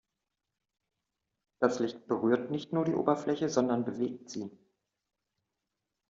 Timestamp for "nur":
2.73-2.85